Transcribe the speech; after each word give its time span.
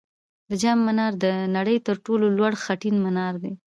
د 0.49 0.51
جام 0.61 0.79
منار 0.87 1.13
د 1.23 1.25
نړۍ 1.55 1.77
تر 1.87 1.95
ټولو 2.05 2.25
لوړ 2.37 2.53
خټین 2.63 2.95
منار 3.05 3.33
دی 3.43 3.51